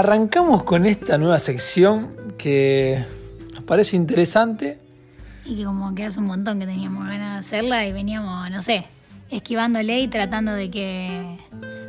[0.00, 2.08] Arrancamos con esta nueva sección
[2.38, 3.04] que
[3.52, 4.78] nos parece interesante.
[5.44, 8.62] Y que como que hace un montón que teníamos ganas de hacerla y veníamos, no
[8.62, 8.86] sé,
[9.30, 11.36] esquivándole y tratando de que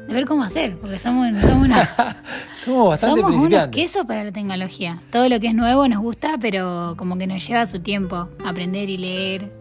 [0.10, 2.22] de ver cómo hacer, porque somos, somos, una,
[2.60, 5.00] somos bastante somos unos quesos para la tecnología.
[5.10, 8.90] Todo lo que es nuevo nos gusta, pero como que nos lleva su tiempo aprender
[8.90, 9.54] y leer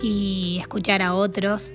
[0.00, 1.72] y escuchar a otros.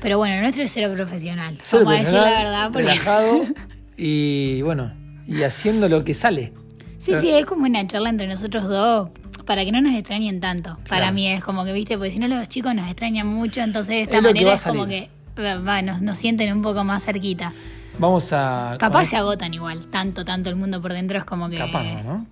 [0.00, 1.58] Pero bueno, nuestro es cero profesional.
[1.62, 2.70] Ser vamos a decir la profesional, verdad.
[2.70, 2.88] Porque...
[2.90, 3.42] relajado
[3.96, 4.92] y bueno,
[5.26, 6.52] y haciendo lo que sale.
[6.98, 9.10] Sí, sí, es como una charla entre nosotros dos
[9.44, 10.78] para que no nos extrañen tanto.
[10.88, 13.94] Para mí es como que, viste, porque si no los chicos nos extrañan mucho, entonces
[13.94, 17.52] de esta Es manera es como que va, nos, nos sienten un poco más cerquita.
[17.98, 18.76] Vamos a...
[18.78, 21.56] Capaz con- se agotan igual, tanto, tanto el mundo por dentro es como que...
[21.56, 22.26] Capaz no.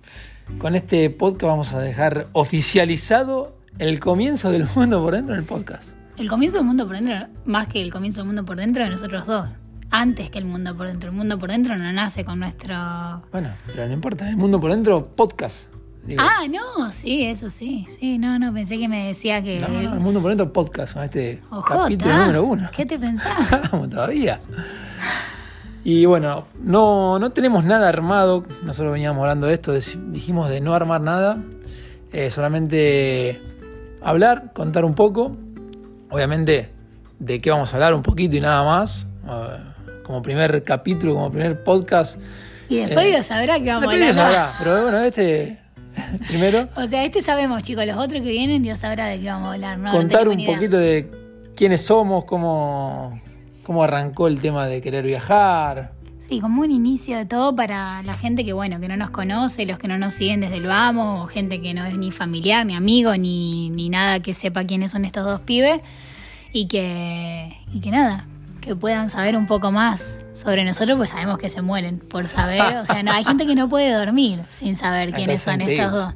[0.57, 5.95] Con este podcast vamos a dejar oficializado el comienzo del mundo por dentro del podcast.
[6.17, 8.89] El comienzo del mundo por dentro, más que el comienzo del mundo por dentro de
[8.89, 9.47] nosotros dos.
[9.91, 11.09] Antes que el mundo por dentro.
[11.11, 12.75] El mundo por dentro no nace con nuestro...
[13.31, 15.69] Bueno, pero no importa, el mundo por dentro podcast.
[16.05, 17.87] Digo, Ah, no, sí, eso sí.
[17.99, 19.59] Sí, no, no, pensé que me decía que...
[19.59, 22.69] no, no, el mundo por dentro podcast, con este Ojota, capítulo número uno.
[22.75, 23.37] ¿Qué te pensás?
[23.71, 24.39] Vamos todavía.
[25.83, 28.43] Y bueno, no, no tenemos nada armado.
[28.63, 31.37] Nosotros veníamos hablando de esto, dijimos de no armar nada.
[32.11, 33.41] eh, solamente
[34.01, 35.37] hablar, contar un poco.
[36.09, 36.71] Obviamente
[37.19, 39.07] de qué vamos a hablar un poquito y nada más.
[40.05, 42.19] Como primer capítulo, como primer podcast.
[42.69, 44.13] Y después Eh, Dios sabrá que vamos a Después hablar.
[44.13, 45.57] Dios sabrá, pero bueno, este
[46.27, 46.69] primero.
[46.75, 47.85] O sea, este sabemos, chicos.
[47.85, 49.79] Los otros que vienen, Dios sabrá de qué vamos a hablar.
[49.79, 51.09] No, contar un poquito de
[51.55, 53.19] quiénes somos, cómo,
[53.63, 55.91] cómo arrancó el tema de querer viajar.
[56.19, 59.65] Sí, como un inicio de todo para la gente que, bueno, que no nos conoce,
[59.65, 62.65] los que no nos siguen desde el vamos, o gente que no es ni familiar,
[62.65, 65.81] ni amigo, ni, ni nada que sepa quiénes son estos dos pibes.
[66.51, 68.25] Y que, y que nada,
[68.65, 72.77] que puedan saber un poco más sobre nosotros, pues sabemos que se mueren por saber.
[72.77, 76.13] O sea, no, hay gente que no puede dormir sin saber quiénes son estos dos.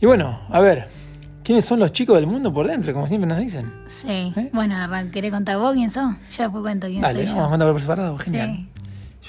[0.00, 0.88] Y bueno, a ver,
[1.42, 2.92] ¿quiénes son los chicos del mundo por dentro?
[2.92, 3.72] Como siempre nos dicen.
[3.86, 4.32] Sí.
[4.36, 4.50] ¿Eh?
[4.52, 4.76] Bueno,
[5.12, 6.14] ¿querés contar vos quién sos?
[6.36, 8.18] Yo después cuento quién Dale, soy vamos a contar por separado.
[8.18, 8.56] Genial.
[8.58, 8.68] Sí.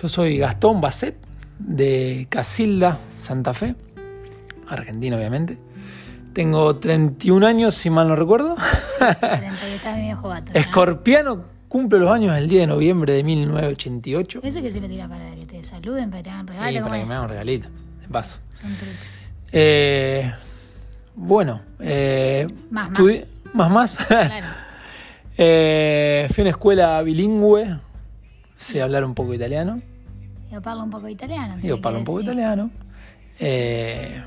[0.02, 1.16] Yo soy Gastón Basset,
[1.60, 3.76] de Casilda, Santa Fe,
[4.68, 5.58] argentino obviamente.
[6.34, 8.56] Tengo 31 años, si mal no recuerdo.
[9.00, 10.52] 30 medio jovato.
[10.54, 10.60] ¿no?
[10.60, 14.40] Escorpiano cumple los años el 10 de noviembre de 1988.
[14.44, 16.70] Eso que se lo tira para que te saluden, para que te hagan regalo.
[16.70, 17.08] Sí, ¿cómo para que es?
[17.10, 17.68] me hagan un regalito,
[18.02, 18.40] de paso.
[18.54, 19.08] Son truchos.
[19.52, 20.32] Eh,
[21.16, 23.96] bueno, eh, Más, estudi- más, más.
[24.08, 24.48] Claro.
[25.38, 27.78] Eh, fui a una escuela bilingüe,
[28.58, 29.82] sé hablar un poco italiano.
[30.50, 31.58] Yo parlo un poco italiano.
[31.62, 32.32] Yo parlo un poco decir.
[32.32, 32.72] italiano.
[33.38, 34.24] Eh,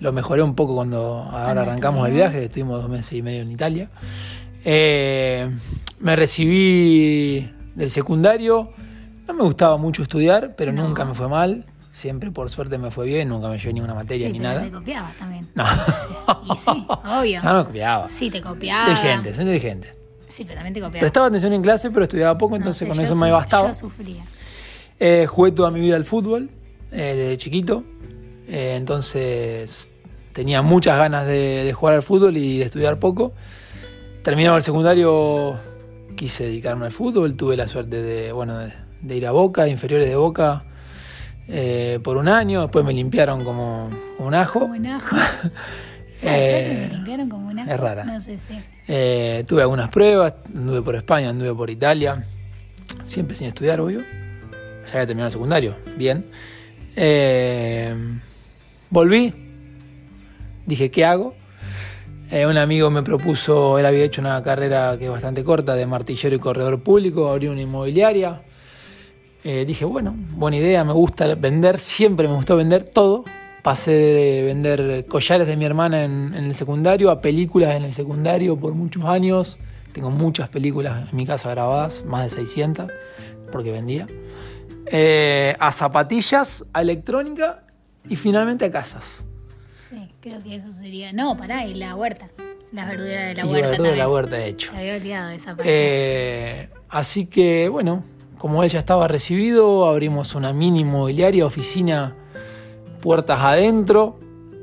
[0.00, 3.50] lo mejoré un poco cuando ahora arrancamos el viaje, estuvimos dos meses y medio en
[3.52, 3.88] Italia.
[4.62, 5.50] Eh,
[6.00, 8.70] me recibí del secundario.
[9.26, 10.86] No me gustaba mucho estudiar, pero No.
[10.88, 11.64] nunca me fue mal.
[11.92, 14.62] Siempre por suerte me fue bien, nunca me llevé ninguna materia Sí, ni pero nada.
[14.64, 15.48] te copiabas también.
[15.54, 15.64] No.
[16.52, 17.42] Y sí, obvio.
[17.42, 18.08] No, no copiaba.
[18.10, 18.88] Sí, te copiabas.
[18.90, 19.92] Inteligente, soy inteligente.
[20.28, 21.00] Sí, pero también te copiabas.
[21.00, 23.68] Prestaba atención en clase, pero estudiaba poco, No entonces sé, con eso me bastaba.
[23.68, 24.22] Yo sufría.
[24.98, 26.48] Eh, jugué toda mi vida al fútbol,
[26.92, 27.84] eh, desde chiquito.
[28.48, 29.88] Eh, entonces
[30.32, 33.32] tenía muchas ganas de, de jugar al fútbol y de estudiar poco.
[34.22, 35.58] Terminado el secundario,
[36.20, 37.34] quise dedicarme al fútbol.
[37.34, 38.70] Tuve la suerte de, bueno, de,
[39.00, 40.64] de ir a Boca, inferiores de Boca,
[41.48, 42.60] eh, por un año.
[42.60, 43.88] Después me limpiaron como
[44.18, 44.60] un ajo.
[44.60, 45.16] Como un ajo.
[46.14, 47.70] Esa Eh, frase me limpiaron como un ajo.
[47.70, 48.04] es rara.
[48.04, 48.60] No sé si.
[48.86, 52.22] Eh, tuve algunas pruebas, anduve por España, anduve por Italia,
[53.06, 54.00] siempre sin estudiar, obvio.
[54.00, 56.26] Ya había terminado el secundario, bien.
[56.96, 57.94] Eh,
[58.90, 59.32] volví,
[60.66, 61.34] dije, ¿qué hago?
[62.30, 65.84] Eh, un amigo me propuso, él había hecho una carrera que es bastante corta de
[65.84, 68.42] martillero y corredor público, abrí una inmobiliaria.
[69.42, 73.24] Eh, dije, bueno, buena idea, me gusta vender, siempre me gustó vender todo.
[73.62, 77.92] Pasé de vender collares de mi hermana en, en el secundario a películas en el
[77.92, 79.58] secundario por muchos años.
[79.92, 82.90] Tengo muchas películas en mi casa grabadas, más de 600,
[83.50, 84.06] porque vendía.
[84.86, 87.64] Eh, a zapatillas, a electrónica
[88.08, 89.26] y finalmente a casas.
[89.90, 91.12] Sí, creo que eso sería.
[91.12, 92.26] No, pará, y la huerta.
[92.72, 93.68] Las verduras de la y huerta.
[93.70, 94.70] verdura de la huerta he hecho.
[94.70, 95.64] Se había olvidado de esa parte.
[95.66, 98.04] Eh, así que, bueno,
[98.38, 102.14] como él ya estaba recibido, abrimos una mini inmobiliaria, oficina,
[103.00, 104.18] puertas adentro.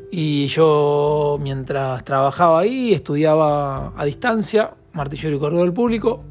[0.09, 6.23] Y yo, mientras trabajaba ahí, estudiaba a distancia, martillero y corredor público.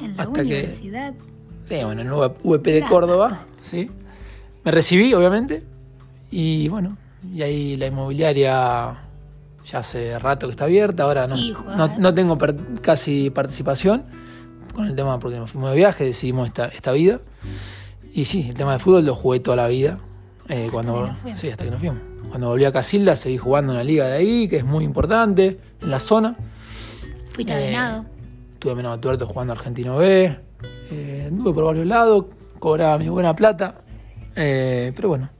[0.00, 1.14] en la hasta que- universidad.
[1.66, 2.12] Sí, bueno, en el
[2.42, 3.88] UP de La Córdoba, ¿sí?
[4.64, 5.62] Me recibí, obviamente,
[6.32, 6.96] y bueno,
[7.34, 8.94] y ahí la inmobiliaria
[9.66, 11.36] ya hace rato que está abierta, ahora no,
[11.76, 14.04] no, no tengo per- casi participación
[14.74, 17.20] con el tema porque nos fuimos de viaje, decidimos esta, esta vida.
[18.12, 19.98] Y sí, el tema del fútbol lo jugué toda la vida,
[20.48, 21.98] Eh, cuando, que sí, hasta que nos fuimos.
[22.28, 25.58] Cuando volví a Casilda seguí jugando en la liga de ahí, que es muy importante,
[25.80, 26.36] en la zona.
[27.30, 28.04] Fuiste a Eh, Venado.
[28.58, 30.36] Tuve menos tuerto jugando Argentino B.
[30.90, 32.24] Eh, anduve por varios lados,
[32.58, 33.76] cobraba mi buena plata.
[34.34, 35.30] Eh, pero bueno,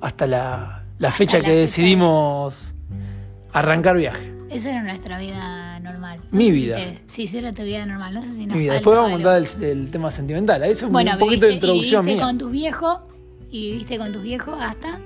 [0.00, 2.74] hasta la, la fecha la que fecha decidimos
[3.52, 4.32] arrancar viaje.
[4.50, 6.20] Esa era nuestra vida normal.
[6.30, 6.76] No Mi sé si vida.
[6.76, 8.14] te- sí, esa era tu vida normal.
[8.14, 8.74] No sé si nos Mi vida.
[8.74, 10.62] Después vamos a contar del, del tema sentimental.
[10.64, 12.26] Eso es Bueno, un poquito de viviste- introducción y viviste mía.
[12.26, 12.98] con tus viejos
[13.50, 15.00] y viviste con tus viejos hasta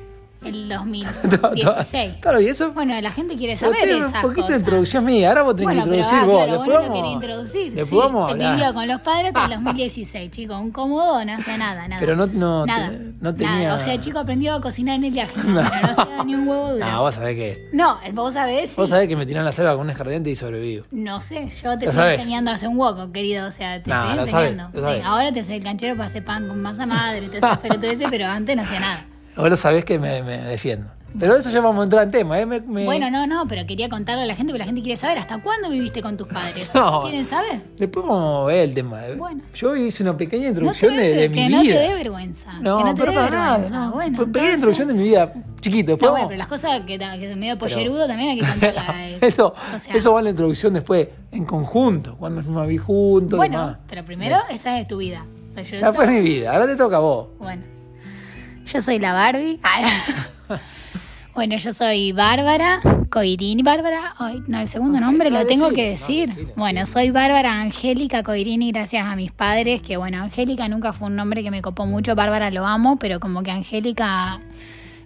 [0.45, 0.69] el
[1.29, 2.15] 2016.
[2.21, 5.29] Claro, y eso Bueno, la gente quiere Pero saber esas un poquito de introducción mía.
[5.29, 6.45] Ahora vos tenés Bueno, que pero introducir ah, vos.
[6.45, 7.85] claro, vos vamos- querés introducir.
[7.85, 7.97] Sí,
[8.37, 10.59] vivió con los padres hasta el 2016, chico.
[10.59, 12.01] Un cómodo no hacía nada, nada.
[12.01, 13.75] Pero no- no nada, te- no tenía- nada.
[13.75, 15.33] O sea, chico aprendió a cocinar en el viaje.
[15.45, 16.85] No, pero no hacía ni un huevo duro.
[16.87, 17.69] No, vos sabés que.
[17.73, 18.71] No, vos sabés.
[18.71, 18.77] sí.
[18.81, 20.85] Vos sabés que me tiraron la selva con un y sobrevivo.
[20.91, 22.19] No sé, yo te estoy sabés.
[22.19, 23.47] enseñando a hacer un hueco, querido.
[23.47, 24.73] O sea, te No, estoy sabés, enseñando.
[24.73, 25.05] lo Sí, sabés.
[25.05, 28.09] ahora te hace el canchero para hacer pan con masa madre, te haces pero ese,
[28.09, 29.05] pero antes no hacía nada.
[29.37, 30.87] Ahora sabés que me, me defiendo.
[31.17, 32.41] Pero eso ya vamos a entrar en tema.
[32.41, 32.45] ¿eh?
[32.45, 34.97] Me- me- Bueno, no, no, pero quería contarle a la gente porque la gente quiere
[34.97, 36.75] saber hasta cuándo viviste con tus padres.
[36.75, 37.03] No.
[37.03, 37.61] ¿Quieren saber?
[37.79, 39.07] Después vamos a ver el tema.
[39.07, 39.15] ¿eh?
[39.15, 39.41] Bueno.
[39.55, 41.57] Yo hice una pequeña No introducción de, mi que vida.
[41.57, 42.53] no te dé vergüenza.
[42.55, 43.59] No, que no te pero para nada.
[43.71, 43.93] no.
[43.93, 45.93] Bueno, pequeña entonces- introducción de mi vida chiquito.
[45.93, 48.85] Después No, bueno, pero las cosas que, que son medio pollerudo también hay que contarlas.
[48.97, 49.19] eh.
[49.21, 53.37] eso, O sea, eso va en la introducción después, en conjunto, cuando fuimos a juntos.
[53.37, 53.79] Bueno, demás.
[53.89, 55.25] pero primero esa es tu vida.
[55.57, 57.29] Yo Ya fue mi vida, ahora te toca a vos.
[57.39, 57.63] Bueno,
[58.67, 59.61] yo soy la Barbie.
[61.35, 62.81] Bueno, yo soy Bárbara
[63.11, 63.61] Coirini.
[63.65, 66.31] Bárbara, ay, no, el segundo nombre no, lo tengo que no, decir.
[66.55, 71.17] Bueno, soy Bárbara Angélica Coirini gracias a mis padres, que bueno, Angélica nunca fue un
[71.17, 72.15] nombre que me copó mucho.
[72.15, 74.39] Bárbara lo amo, pero como que Angélica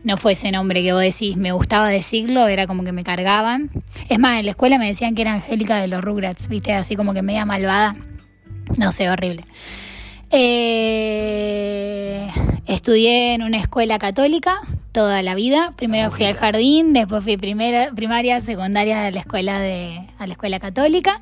[0.04, 3.70] no fue ese nombre que vos decís, me gustaba decirlo, era como que me cargaban.
[4.10, 6.94] Es más, en la escuela me decían que era Angélica de los Rugrats, viste, así
[6.94, 7.94] como que media malvada.
[8.76, 9.44] No sé, horrible.
[10.30, 11.37] Eh,
[12.88, 14.62] estudié en una escuela católica
[14.92, 15.74] toda la vida.
[15.76, 20.32] Primero fui al jardín, después fui primera, primaria, secundaria a la escuela de a la
[20.32, 21.20] escuela católica.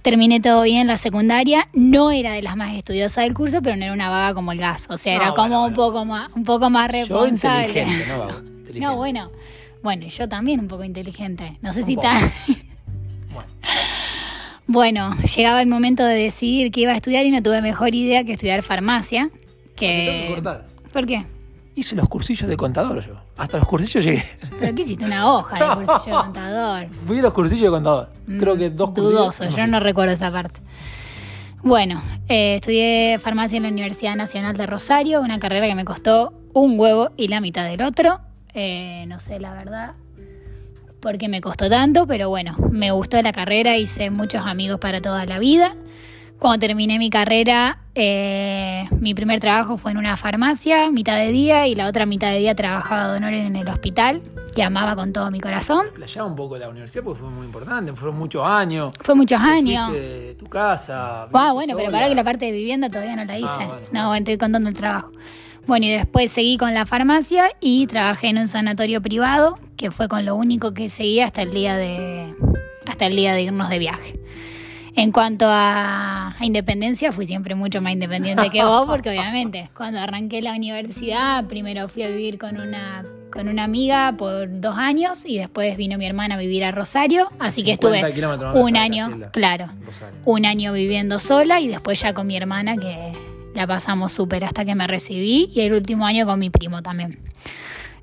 [0.00, 1.68] Terminé todo bien la secundaria.
[1.74, 4.58] No era de las más estudiosas del curso, pero no era una vaga como el
[4.58, 4.86] gas.
[4.88, 7.66] O sea, No, era bueno, como un poco más, un poco más Yo responsable.
[7.66, 8.80] inteligente, no vago, inteligente.
[8.80, 9.30] No, bueno.
[9.82, 11.58] Bueno, yo también un poco inteligente.
[11.60, 12.14] No sé Un si está.
[13.30, 13.50] Bueno,
[14.68, 18.24] Bueno, llegaba el momento de decidir qué iba a estudiar y no tuve mejor idea
[18.24, 19.28] que estudiar farmacia.
[19.76, 20.64] Que cortar.
[20.92, 21.24] ¿Por qué?
[21.74, 23.14] Hice los cursillos de contador yo.
[23.36, 24.24] Hasta los cursillos llegué.
[24.58, 25.04] ¿Pero qué hiciste?
[25.04, 26.88] Una hoja de cursillo de contador.
[27.06, 28.08] Fui a los cursillos de contador.
[28.26, 29.12] Creo que dos cursillos.
[29.12, 30.60] Mm, Dudoso, yo no recuerdo esa parte.
[31.62, 36.32] Bueno, eh, estudié farmacia en la Universidad Nacional de Rosario, una carrera que me costó
[36.54, 38.20] un huevo y la mitad del otro.
[38.54, 39.92] Eh, no sé, la verdad,
[41.00, 45.00] por qué me costó tanto, pero bueno, me gustó la carrera, hice muchos amigos para
[45.00, 45.74] toda la vida.
[46.38, 51.66] Cuando terminé mi carrera, eh, mi primer trabajo fue en una farmacia, mitad de día,
[51.66, 54.22] y la otra mitad de día trabajaba de honor en el hospital,
[54.54, 55.86] que amaba con todo mi corazón.
[55.94, 57.92] Playaba un poco la universidad porque fue muy importante.
[57.94, 58.92] Fueron muchos años.
[59.00, 59.92] Fue muchos años.
[59.92, 61.28] de tu casa.
[61.32, 63.56] Ah, bueno, pero para que la parte de vivienda todavía no la hice.
[63.56, 65.12] bueno, no, bueno, estoy contando el trabajo.
[65.66, 70.06] Bueno, y después seguí con la farmacia y trabajé en un sanatorio privado, que fue
[70.06, 72.32] con lo único que seguí hasta el día de
[72.86, 74.20] hasta el día de irnos de viaje.
[74.96, 80.00] En cuanto a, a independencia, fui siempre mucho más independiente que vos, porque obviamente cuando
[80.00, 85.26] arranqué la universidad, primero fui a vivir con una, con una amiga por dos años
[85.26, 89.06] y después vino mi hermana a vivir a Rosario, así que 50 estuve un año,
[89.06, 89.30] Casilda.
[89.32, 89.66] claro,
[90.24, 93.12] un año viviendo sola y después ya con mi hermana que
[93.54, 97.18] la pasamos súper hasta que me recibí y el último año con mi primo también.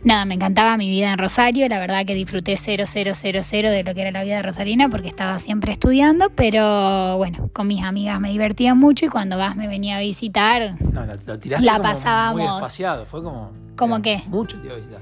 [0.03, 3.71] Nada, me encantaba mi vida en Rosario, la verdad que disfruté 0, 0, 0, 0
[3.71, 7.67] de lo que era la vida de Rosarina porque estaba siempre estudiando, pero bueno, con
[7.67, 11.39] mis amigas me divertía mucho y cuando vas me venía a visitar, No, lo, lo
[11.39, 13.05] tiraste La como muy pasábamos- espaciado.
[13.05, 13.51] Fue como.
[13.77, 14.21] ¿Cómo qué?
[14.27, 14.99] Mucho te iba a visitar.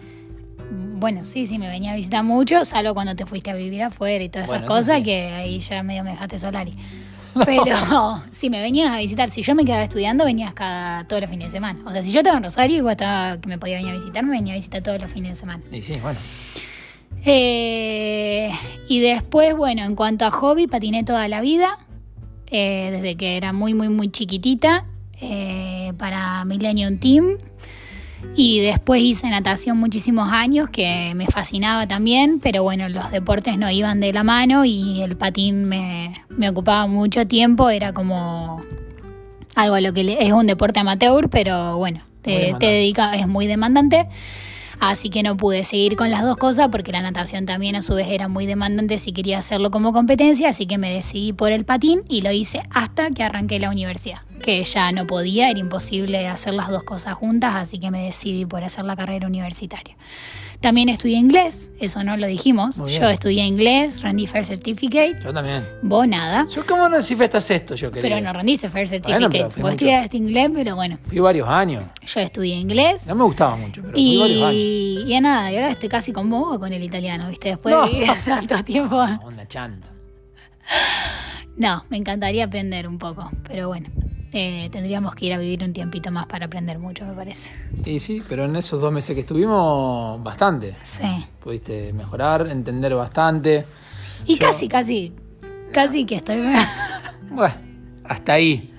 [0.97, 4.23] bueno, sí, sí, me venía a visitar mucho, salvo cuando te fuiste a vivir afuera
[4.23, 5.03] y todas Bueno, esas cosas sí.
[5.03, 6.75] que ahí ya medio me dejaste solari.
[7.45, 11.29] Pero si me venías a visitar, si yo me quedaba estudiando, venías cada todos los
[11.29, 11.79] fines de semana.
[11.85, 14.23] O sea, si yo estaba en Rosario, igual estaba que me podía venir a visitar,
[14.23, 15.63] me venía a visitar todos los fines de semana.
[15.71, 16.19] Y sí, bueno.
[17.25, 18.51] Eh,
[18.87, 21.77] y después, bueno, en cuanto a hobby, patiné toda la vida,
[22.47, 24.85] eh, desde que era muy, muy, muy chiquitita,
[25.21, 27.37] eh, para Millennium Team.
[28.35, 33.69] Y después hice natación muchísimos años, que me fascinaba también, pero bueno, los deportes no
[33.69, 38.59] iban de la mano y el patín me, me ocupaba mucho tiempo, era como
[39.55, 43.27] algo a lo que le- es un deporte amateur, pero bueno, te, te dedica, es
[43.27, 44.07] muy demandante.
[44.79, 47.93] Así que no pude seguir con las dos cosas porque la natación también a su
[47.93, 51.65] vez era muy demandante si quería hacerlo como competencia, así que me decidí por el
[51.65, 56.27] patín y lo hice hasta que arranqué la universidad, que ya no podía, era imposible
[56.27, 59.95] hacer las dos cosas juntas, así que me decidí por hacer la carrera universitaria.
[60.59, 62.75] También estudié inglés, eso no lo dijimos.
[62.77, 65.67] Yo estudié inglés, rendí Fair Certificate, Yo también.
[65.81, 66.45] vos nada.
[66.53, 67.73] Yo, ¿cómo no decifestas esto?
[67.73, 68.09] Yo quería.
[68.17, 69.27] Pero no rendiste Fair Certificate.
[69.29, 69.69] fui vos mucho.
[69.69, 71.85] estudiaste inglés, pero bueno, Fui varios años.
[72.05, 73.07] yo estudié inglés.
[73.07, 74.53] No me gustaba mucho, pero fui varios años.
[74.53, 77.49] Y, y nada, y ahora estoy casi con vos con el italiano, ¿viste?
[77.49, 77.87] Después No.
[77.87, 79.03] de vivir tanto tiempo.
[79.25, 79.87] Una chanta.
[81.57, 83.89] No, me encantaría aprender un poco, pero bueno,
[84.33, 87.51] eh, tendríamos que ir a vivir un tiempito más para aprender mucho, me parece.
[87.85, 90.75] Y sí, pero en esos dos meses que estuvimos, bastante.
[90.83, 91.25] Sí.
[91.43, 93.65] Pudiste mejorar, entender bastante.
[94.25, 95.13] Y Yo- casi, casi,
[95.73, 96.37] casi que estoy...
[97.29, 97.55] Bueno,
[98.03, 98.73] hasta ahí.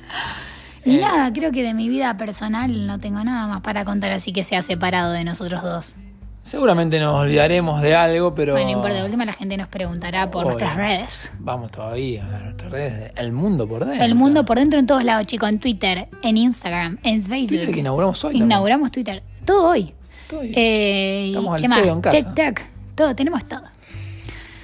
[0.85, 1.01] y Eh.
[1.01, 4.45] nada, creo que de mi vida personal no tengo nada más para contar, así que
[4.45, 5.97] se ha separado de nosotros dos.
[6.43, 8.53] Seguramente nos olvidaremos de algo, pero.
[8.55, 10.59] Bueno, no importa, de última la gente nos preguntará por Obvio.
[10.59, 11.33] nuestras redes.
[11.39, 13.15] Vamos todavía a nuestras redes.
[13.15, 14.05] de El mundo por dentro.
[14.05, 17.49] El mundo por dentro en todos lados, chicos, en Twitter, en Instagram, en Facebook.
[17.49, 18.39] Twitter que inauguramos hoy.
[18.39, 19.23] Inauguramos Twitter.
[19.45, 19.95] Todo hoy.
[20.29, 20.53] Todo hoy.
[20.57, 21.81] Eh, ¿y Estamos al ¿Qué más?
[21.83, 22.17] pedo en casa.
[22.17, 22.61] TikTok.
[22.97, 23.63] Todo, tenemos todo.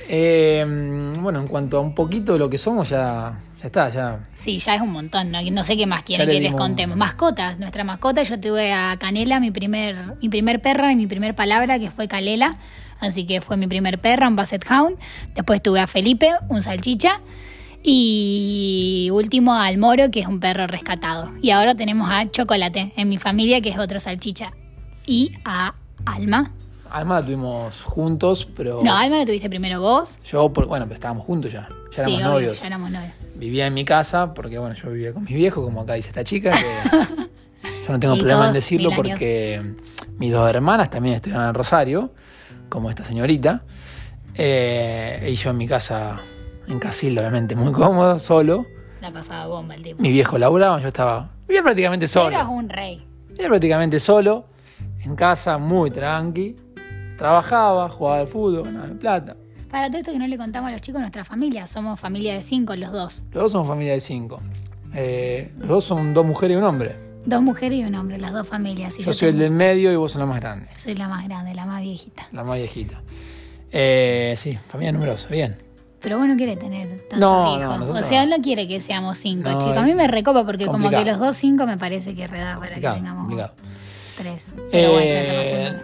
[0.08, 4.20] Eh, bueno, en cuanto a un poquito de lo que somos, ya, ya está, ya.
[4.34, 5.42] Sí, ya es un montón, ¿no?
[5.42, 6.96] No sé qué más quieren que les un- contemos.
[6.96, 11.34] Mascotas, nuestra mascota, yo tuve a Canela, mi primer, mi primer perra y mi primer
[11.34, 12.56] palabra, que fue Calela.
[13.00, 14.96] Así que fue mi primer perra, un Basset Hound.
[15.34, 17.20] Después tuve a Felipe, un salchicha.
[17.82, 21.30] Y último al Moro, que es un perro rescatado.
[21.40, 24.52] Y ahora tenemos a Chocolate en mi familia, que es otro salchicha.
[25.06, 25.74] Y a
[26.04, 26.50] Alma.
[26.90, 28.80] Alma la tuvimos juntos, pero.
[28.82, 30.18] No, Alma lo tuviste primero vos.
[30.24, 31.68] Yo, por, bueno, pero estábamos juntos ya.
[31.92, 32.60] Ya sí, éramos obvio, novios.
[32.60, 33.12] ya éramos novios.
[33.38, 36.24] Vivía en mi casa, porque bueno, yo vivía con mis viejos, como acá dice esta
[36.24, 39.62] chica, que yo no tengo problema en decirlo porque
[40.18, 42.12] mis dos hermanas también estudiaban en Rosario,
[42.68, 43.62] como esta señorita.
[44.34, 46.20] Eh, y yo en mi casa,
[46.66, 48.66] en Casilda, obviamente, muy cómodo, solo.
[49.00, 50.02] La pasaba bomba el tipo.
[50.02, 51.30] Mi viejo laburaba, yo estaba.
[51.46, 52.30] Vivía prácticamente solo.
[52.30, 53.06] Eras un rey.
[53.28, 54.46] Vivía prácticamente solo,
[55.00, 56.56] en casa, muy tranqui.
[57.16, 59.36] Trabajaba, jugaba al fútbol, ganaba plata.
[59.70, 62.42] Para todo esto que no le contamos a los chicos, nuestra familia, somos familia de
[62.42, 63.22] cinco los dos.
[63.32, 64.40] Los dos somos familia de cinco.
[64.94, 66.96] Eh, los dos son dos mujeres y un hombre.
[67.26, 68.98] Dos mujeres y un hombre, las dos familias.
[68.98, 71.24] Y Yo soy el del medio y vos sos la más grande, soy la más
[71.28, 72.26] grande, la más viejita.
[72.32, 73.02] la más viejita.
[73.70, 75.56] Eh, sí, familia numerosa, bien.
[76.00, 77.78] Pero vos no quiere tener tantos No, no, hijos.
[77.80, 79.76] nosotros o sea, él no quiere que seamos cinco, No, chicos.
[79.76, 82.76] A mí me recopa porque como que los dos cinco me parece que reda para
[82.76, 83.52] que tengamos complicado.
[84.16, 84.54] tres.
[84.70, 85.82] Pero bueno, Eh.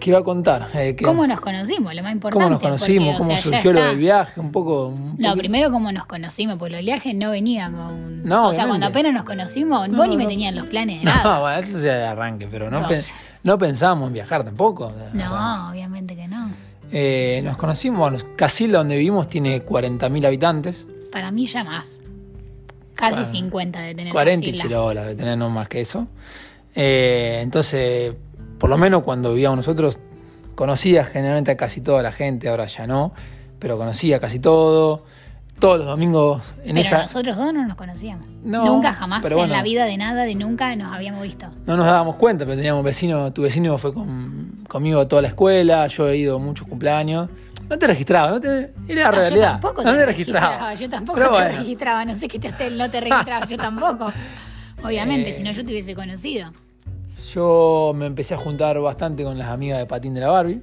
[0.00, 0.68] ¿Qué iba a contar?
[0.74, 1.94] Eh, que- ¿Cómo nos conocimos?
[1.94, 2.44] Lo más importante.
[2.44, 3.16] cómo nos conocimos?
[3.16, 3.88] porque, o ¿Cómo sea, surgió lo está.
[3.90, 4.40] del viaje?
[4.40, 4.86] Un poco.
[4.88, 8.22] un No, poquito- primero cómo nos conocimos, porque los viajes no venían con...
[8.24, 10.98] No, o sea, cuando apenas nos conocimos, No, vos no, ni me tenían los planes
[11.00, 11.22] de nada.
[11.24, 13.00] No, bueno, eso sea de arranque, pero no, pen-
[13.42, 14.92] no pensábamos en viajar tampoco.
[15.12, 16.50] No, obviamente que no.
[16.92, 20.86] Eh, nos conocimos, bueno, Casilda, donde vivimos, tiene 40.000 habitantes.
[21.10, 22.00] Para mí ya más.
[22.94, 24.62] Casi Bueno, 50 de tener 40 y Casilla.
[24.68, 26.06] chirola, de tener no más que eso.
[26.74, 28.14] Eh, entonces,
[28.58, 29.98] por lo menos cuando vivíamos nosotros,
[30.54, 33.12] conocía generalmente a casi toda la gente, ahora ya no,
[33.58, 35.04] pero conocía casi todo.
[35.58, 37.02] Todos los domingos en Pero esa.
[37.04, 38.26] nosotros dos no nos conocíamos.
[38.44, 39.54] No, nunca jamás pero bueno.
[39.54, 41.46] en la vida de nada, de nunca nos habíamos visto.
[41.66, 45.28] No nos dábamos cuenta, pero teníamos vecino, tu vecino fue con- conmigo a toda la
[45.28, 47.30] escuela, yo he ido a muchos cumpleaños.
[47.70, 49.46] No te registraba, no te, era la No, realidad.
[49.46, 50.46] Yo tampoco no te, te registraba.
[50.48, 50.74] registraba.
[50.74, 51.58] Yo tampoco Pero te bueno.
[51.58, 52.04] registraba.
[52.04, 53.46] No sé qué te hace el no te registraba.
[53.46, 54.12] yo tampoco.
[54.84, 56.52] Obviamente, Eh, si no yo te hubiese conocido.
[57.34, 60.62] Yo me empecé a juntar bastante con las amigas de Patín de la Barbie.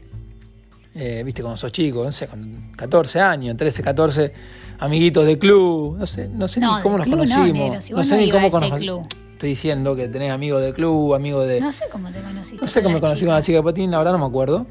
[0.95, 4.33] Eh, Viste, cuando sos chico, no sé, con 14 años, 13, 14,
[4.79, 7.51] amiguitos de club, no sé, no sé No, ni cómo nos no, conocimos.
[7.53, 9.07] negro, si vos sé no ni cómo a ese conoc- club.
[9.33, 11.59] Estoy diciendo que tenés amigos de club, amigos de.
[11.59, 12.61] No sé cómo te conociste.
[12.61, 13.27] No sé cómo me conocí chica.
[13.27, 14.67] con la chica de Patín, la verdad no me acuerdo.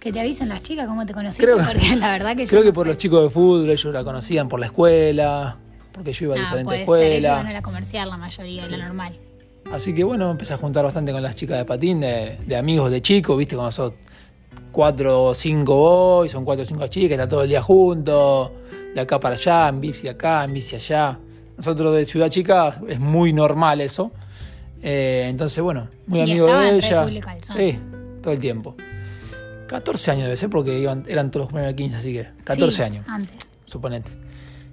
[0.00, 2.62] Que te avisen las chicas cómo te conociste, Creo- porque la verdad que yo Creo
[2.62, 2.88] que no por sé.
[2.88, 5.58] los chicos de fútbol, ellos la conocían por la escuela,
[5.92, 7.36] porque yo iba a Ah, diferentes puede ser, ellos escuelas.
[7.44, 9.12] van a la comercial la mayoría, la normal.
[9.72, 12.90] Así que bueno, empecé a juntar bastante con las chicas de patín, de, de amigos
[12.90, 13.92] de chicos, viste, cuando sos
[14.72, 18.50] cuatro o cinco y son cuatro o cinco chicas, está todo el día juntos,
[18.94, 21.18] de acá para allá, en bici acá, en bici allá.
[21.56, 24.10] Nosotros de Ciudad Chica es muy normal eso.
[24.82, 27.06] Eh, entonces, bueno, muy Y amigo de ella.
[27.42, 27.78] Sí,
[28.22, 28.74] todo el tiempo.
[29.68, 32.82] 14 años debe ser porque iban, eran todos los primeros 15, así que 14 Sí,
[32.82, 33.50] años Antes.
[33.66, 34.10] suponete.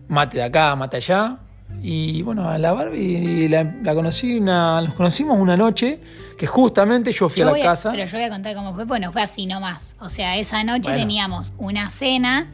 [0.07, 1.37] Mate de acá, mate allá.
[1.83, 5.99] Y bueno, a la Barbie la, la conocí una, nos conocimos una noche
[6.37, 7.91] que justamente yo fui Yo a la casa.
[7.91, 9.95] pero yo voy a contar cómo fue, pues no fue así nomás.
[9.99, 10.99] O sea, esa noche Bueno.
[10.99, 12.47] teníamos una cena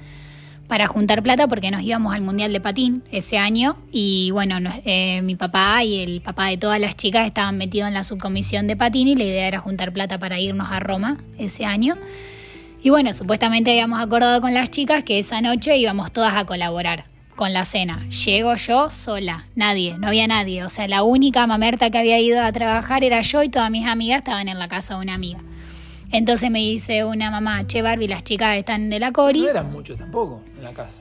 [0.67, 4.75] para juntar plata porque nos íbamos al Mundial de Patín ese año y bueno, nos-
[4.85, 8.67] eh, mi papá y el papá de todas las chicas estaban metidos en la subcomisión
[8.67, 11.95] de Patín y la idea era juntar plata para irnos a Roma ese año.
[12.81, 17.05] Y bueno, supuestamente habíamos acordado con las chicas que esa noche íbamos todas a colaborar
[17.35, 18.07] con la cena.
[18.09, 20.63] Llego yo sola, nadie, no había nadie.
[20.63, 23.85] O sea, la única mamerta que había ido a trabajar era yo y todas mis
[23.87, 25.39] amigas estaban en la casa de una amiga.
[26.11, 29.41] Entonces me dice una mamá, che Barbie, las chicas están de la Cori.
[29.41, 30.97] No eran muchos tampoco en la casa.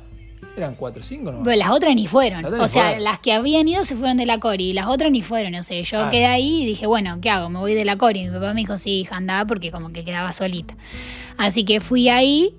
[0.57, 1.43] Eran cuatro o cinco, ¿no?
[1.43, 2.45] Pero las otras ni fueron.
[2.45, 3.05] Otras O ni sea, fueron.
[3.05, 5.55] las que habían ido se fueron de la Cori y las otras ni fueron.
[5.55, 6.11] O sea, yo Ah.
[6.11, 7.49] quedé ahí y dije, bueno, ¿qué hago?
[7.49, 8.21] Me voy de la Cori.
[8.21, 10.75] Y mi papá me dijo, sí, hija, andaba porque como que quedaba solita.
[11.39, 12.55] Así que fui ahí.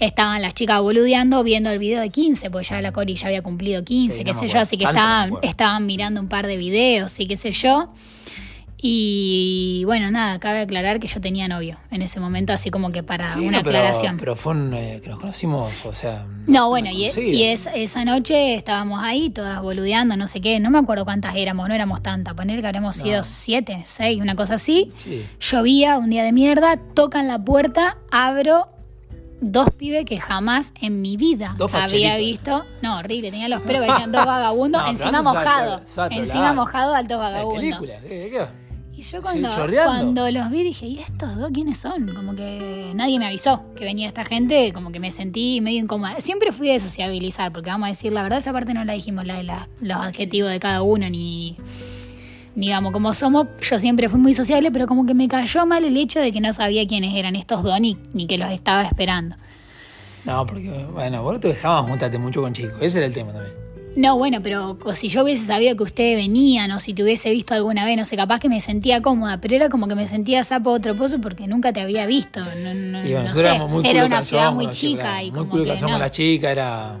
[0.00, 3.42] Estaban las chicas boludeando viendo el video de 15, porque ya la Cori ya había
[3.42, 6.46] cumplido 15, Sí, qué no sé yo, así que no estaban, estaban mirando un par
[6.46, 7.88] de videos y qué sé yo.
[8.80, 13.02] Y bueno, nada, cabe aclarar que yo tenía novio en ese momento, así como que
[13.02, 14.18] para Sí, una no, pero, aclaración.
[14.18, 16.24] Pero fue un, eh, que nos conocimos, o sea.
[16.46, 20.70] No, bueno, y, y es- esa noche estábamos ahí todas boludeando, no sé qué, no
[20.70, 23.02] me acuerdo cuántas éramos, no éramos tantas, poner que habremos No.
[23.02, 24.90] sido siete, seis, una cosa así.
[24.98, 25.26] Sí.
[25.40, 28.68] Llovía, un día de mierda, tocan la puerta, abro
[29.40, 32.64] dos pibes que jamás en mi vida Dos había visto.
[32.82, 35.80] No, horrible, tenía los pelos, parecían dos vagabundos, No, encima mojado,
[36.10, 37.60] el encima mojado, altos vagabundos.
[37.62, 38.00] película.
[38.02, 38.46] ¿Qué, qué?
[38.96, 39.48] Y yo cuando,
[39.84, 42.12] cuando los vi dije, ¿y estos dos quiénes son?
[42.16, 46.20] Como que nadie me avisó que venía esta gente, como que me sentí medio incómoda.
[46.20, 49.24] Siempre fui de sociabilizar, porque vamos a decir, la verdad esa parte no la dijimos,
[49.24, 51.54] la de la- los adjetivos de cada uno, ni
[52.60, 55.96] digamos, como somos, yo siempre fui muy sociable, pero como que me cayó mal el
[55.96, 59.36] hecho de que no sabía quiénes eran estos dos ni, ni que los estaba esperando.
[60.24, 62.74] No, porque, bueno, vos no te dejabas juntarte mucho con chicos.
[62.80, 63.52] Ese era el tema también.
[63.96, 67.54] No, bueno, pero si yo hubiese sabido que ustedes venían o si te hubiese visto
[67.54, 70.44] alguna vez, no sé, capaz que me sentía cómoda, pero era como que me sentía
[70.44, 72.40] sapo otro pozo porque nunca te había visto.
[72.40, 73.48] No, no- Y bueno, no nosotros sé.
[73.48, 75.98] éramos muy era una ciudad muy chica, y Muy como que no.
[75.98, 76.96] la chica, era.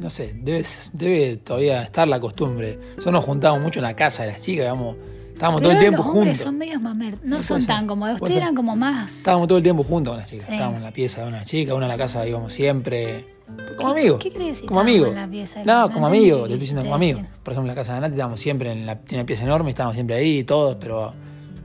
[0.00, 2.76] No sé- debe, debe todavía estar la costumbre.
[2.90, 4.96] Nosotros nos juntábamos mucho en la casa de las chicas, digamos.
[5.32, 6.38] Estábamos Pero todo el tiempo los juntos.
[6.38, 9.18] son medios mamer, no son ser, tan como ustedes eran como más.
[9.18, 10.46] Estábamos todo el tiempo juntos con las chicas.
[10.46, 10.54] Sí.
[10.54, 13.36] Estábamos en la pieza de una chica, una en la casa íbamos siempre.
[13.76, 14.18] Como amigos.
[14.22, 15.08] qué querés decir Como amigos.
[15.10, 15.62] en la pieza?
[15.64, 17.22] No, No como amigos, qué te estoy diciendo como amigos.
[17.42, 18.98] Por ejemplo, en la casa de Nati estábamos siempre en la.
[19.12, 21.12] Una pieza enorme, estábamos siempre ahí, todos, pero.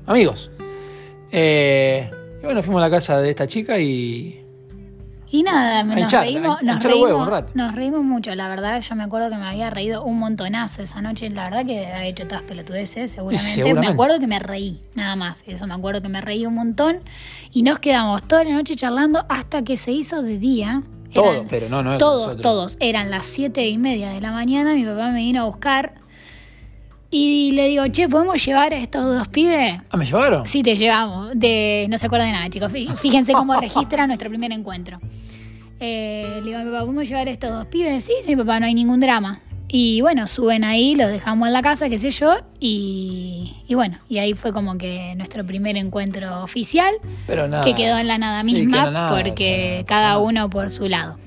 [0.05, 0.51] Amigos.
[1.31, 2.09] Eh,
[2.41, 4.40] y bueno, fuimos a la casa de esta chica y.
[5.33, 8.81] Y nada, nos, hinchar, reímos, nos, reímos, nos reímos mucho, la verdad.
[8.81, 11.29] Yo me acuerdo que me había reído un montonazo esa noche.
[11.29, 13.49] La verdad que había hecho todas pelotudeces, seguramente.
[13.53, 13.87] seguramente.
[13.87, 15.43] Me acuerdo que me reí, nada más.
[15.47, 16.97] Eso me acuerdo que me reí un montón.
[17.53, 20.83] Y nos quedamos toda la noche charlando hasta que se hizo de día.
[21.13, 22.75] Todo, Eran- pero no, no Todos, todos.
[22.81, 24.73] Eran las siete y media de la mañana.
[24.73, 25.93] Mi papá me vino a buscar.
[27.13, 29.79] Y le digo, che, ¿podemos llevar a estos dos pibes?
[29.89, 30.47] Ah, ¿me llevaron?
[30.47, 31.31] Sí, te llevamos.
[31.35, 32.71] De, no se acuerdan de nada, chicos.
[32.71, 34.99] Fí- Fíjense cómo registra nuestro primer encuentro.
[35.81, 38.03] Eh, le digo mi papá, ¿podemos llevar a estos dos pibes?
[38.05, 39.39] Sí, sí, papá, no hay ningún drama.
[39.67, 42.35] Y bueno, suben ahí, los dejamos en la casa, qué sé yo.
[42.59, 46.93] Y, y bueno, y ahí fue como que nuestro primer encuentro oficial,
[47.27, 47.63] Pero nada.
[47.63, 51.17] que quedó en la nada misma, nada, porque o sea, cada uno por su lado.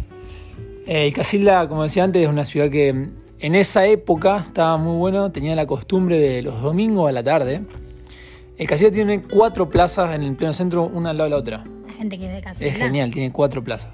[0.87, 3.09] Eh, Casilda, como decía antes, es una ciudad que
[3.41, 7.63] en esa época estaba muy bueno, tenía la costumbre de los domingos a la tarde.
[8.57, 11.65] El Casilda tiene cuatro plazas en el pleno centro, una al lado de la otra.
[11.87, 12.65] La gente que es de casa.
[12.65, 13.91] Es genial, tiene cuatro plazas.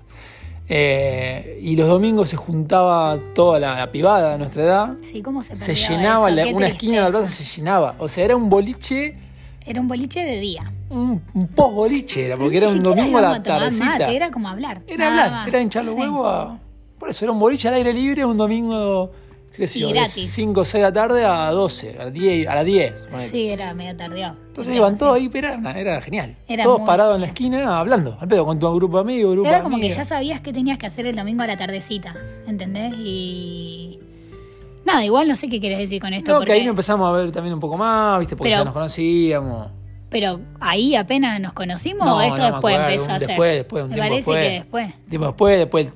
[0.68, 4.96] Eh, y los domingos se juntaba toda la, la pibada de nuestra edad.
[5.00, 6.36] Sí, ¿cómo se Se llenaba, eso?
[6.36, 7.96] la- Qué una esquina de la plaza se llenaba.
[7.98, 9.16] O sea, era un boliche,
[9.66, 10.72] Era un boliche de día.
[10.90, 13.84] un, un post-boliche, era, porque era un domingo a la tardecita.
[13.86, 14.82] mate, era como hablar.
[14.86, 15.48] Era nada hablar, más.
[15.48, 16.00] era hinchar los Sí.
[16.00, 16.58] huevos a-
[17.00, 19.10] Por eso, era un boliche al aire libre un domingo,
[19.56, 20.30] qué sé yo, de gratis.
[20.32, 22.48] 5 o 6 de la tarde a 12, a las 10.
[22.48, 23.28] A las 10 ponele.
[23.28, 24.34] Sí, era medio tardío.
[24.48, 26.36] Entonces iban todos ahí, pero era, era genial.
[26.48, 29.32] Era todos muy parados en la esquina hablando, al pedo, con tu grupo de amigos,
[29.32, 29.96] grupo Era de como que amigas.
[29.98, 32.14] ya sabías qué tenías que hacer el domingo a la tardecita,
[32.46, 32.92] ¿entendés?
[32.98, 33.98] Y...
[34.84, 36.30] Nada, igual no sé qué querés decir con esto.
[36.32, 38.34] No, porque- que ahí nos empezamos a ver también un poco más, ¿viste?
[38.36, 39.68] Porque Pero- ya nos conocíamos.
[40.08, 43.28] Pero ahí apenas nos conocimos No, o esto me después acuerdo, empezó a hacer.
[43.28, 44.46] después, después, un Me tiempo parece después.
[44.48, 45.08] que después.
[45.08, 45.86] Tiempo después, después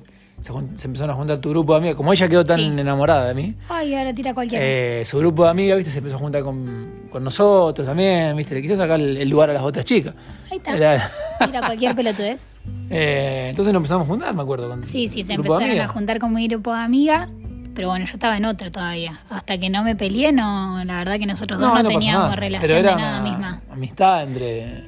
[0.45, 1.95] se, se empezaron a juntar tu grupo de amigas.
[1.95, 2.65] Como ella quedó tan Sí.
[2.81, 4.63] enamorada de mí, Ay, ahora tira cualquiera.
[4.65, 5.91] eh, su grupo de amigas, ¿viste?
[5.91, 8.53] Se empezó a juntar con, con nosotros también, ¿viste?
[8.53, 10.13] Le quiso sacar el, el lugar a las otras chicas.
[10.51, 10.75] Ahí está.
[10.77, 11.11] Era-
[11.45, 12.49] Tira cualquier pelotudez.
[12.87, 14.69] Eh, entonces nos empezamos a juntar, me acuerdo.
[14.69, 17.31] Con Sí, sí, se empezaron a juntar con mi grupo de amigas.
[17.73, 19.19] Pero bueno, yo estaba en otra todavía.
[19.31, 22.35] Hasta que no me peleé, no, la verdad que nosotros dos no, teníamos nada.
[22.35, 23.61] relación Pero era de nada una misma.
[23.71, 24.83] amistad entre,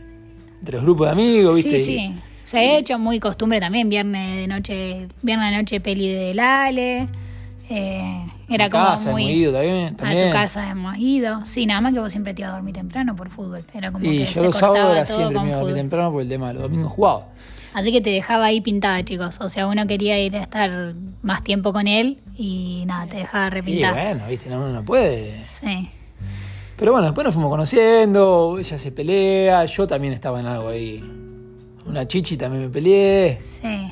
[0.59, 1.79] entre los grupos de amigos, ¿viste?
[1.79, 2.15] Sí, sí.
[2.47, 7.07] Se ha hecho muy costumbre también, viernes de noche, viernes de noche peli de Lale.
[7.69, 9.23] Eh, era como casa, muy.
[9.23, 9.95] hemos ido también.
[9.99, 11.45] A tu casa hemos ido.
[11.45, 13.65] Sí, nada más que vos siempre te ibas a dormir temprano por fútbol.
[13.73, 15.59] Era como Y que yo se los sábados cortaba era todo siempre me iba a
[15.59, 17.27] dormir temprano por el tema los domingos jugaba.
[17.73, 19.39] Así que te dejaba ahí pintada, chicos.
[19.41, 23.47] O sea, uno quería ir a estar más tiempo con él y nada, te dejaba
[23.47, 23.91] Y repintada.
[23.93, 25.43] bueno, viste, no, uno no puede.
[25.45, 25.89] Sí.
[26.77, 31.03] Pero bueno, después nos fuimos conociendo, ella se pelea, yo también estaba en algo ahí.
[31.87, 33.37] Una chichi también me peleé.
[33.41, 33.91] Sí.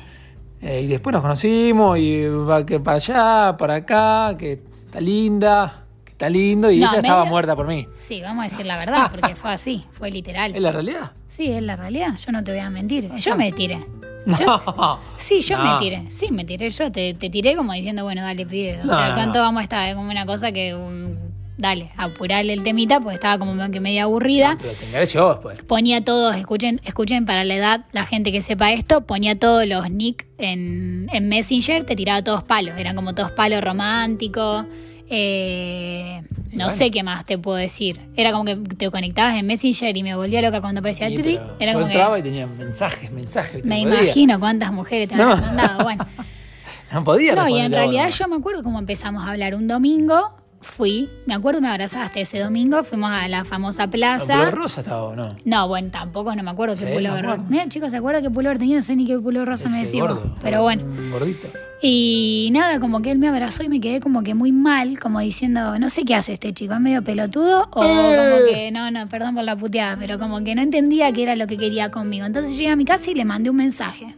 [0.62, 5.84] Eh, y después nos conocimos y va que para allá, para acá, que está linda,
[6.04, 7.86] que está lindo, y No, ella estaba muerta por mí.
[7.96, 10.54] Sí, vamos a decir la verdad, porque fue así, fue literal.
[10.56, 11.12] ¿Es la realidad?
[11.28, 13.12] Sí, es la realidad, yo no te voy a mentir.
[13.14, 13.78] Yo me tiré.
[14.26, 14.36] No.
[14.36, 15.74] Yo- sí, yo No.
[15.74, 16.68] me tiré, sí, me tiré.
[16.70, 18.80] Yo te, te tiré como diciendo, bueno, dale, pibe.
[18.80, 19.44] O No, sea, no, ¿cuánto no.
[19.44, 19.88] vamos a estar?
[19.88, 21.14] Es como una cosa que, um,
[21.56, 24.58] dale, apurarle el temita, pues estaba como que media aburrida.
[24.60, 25.62] Pero te yo después.
[25.62, 29.90] Ponía todos, escuchen, escuchen para la edad, la gente que sepa esto, ponía todos los
[29.90, 34.66] nick en, en Messenger, te tiraba todos palos, eran como todos palos románticos.
[35.08, 36.20] eh,
[36.52, 36.70] no bueno.
[36.70, 38.00] sé qué más te puedo decir.
[38.16, 41.38] Era como que te conectabas en Messenger y me volvía loca cuando aparecía Sí, tri.
[41.60, 43.64] Era yo como que entraba y tenía mensajes, mensajes.
[43.64, 44.02] me podía.
[44.04, 45.24] imagino cuántas mujeres te No.
[45.32, 45.82] habrán mandado.
[45.84, 46.06] Bueno,
[46.92, 50.30] No podía no, y en realidad yo me acuerdo cómo empezamos a hablar un domingo.
[50.60, 54.36] Fui, me acuerdo, me abrazaste ese domingo, fuimos a la famosa plaza.
[54.44, 55.28] pero rosa estaba o no.
[55.44, 57.24] No, bueno, tampoco, no me acuerdo qué Sí, pullover.
[57.24, 57.44] me acuerdo.
[57.50, 58.76] Mira, chicos, ¿se acuerdan qué pullover tenía?
[58.76, 60.08] No sé ni qué pullover rosa me Ese vos.
[60.10, 60.82] gordo, Pero bueno.
[61.12, 61.48] Gordito.
[61.82, 65.20] Y nada, como que él me abrazó y me quedé como que muy mal, como
[65.20, 68.16] diciendo, no sé qué hace este chico, es medio pelotudo o Eh.
[68.16, 71.36] como que, no, no, perdón por la puteada, pero como que no entendía qué era
[71.36, 72.24] lo que quería conmigo.
[72.24, 74.16] Entonces llegué a mi casa y le mandé un mensaje.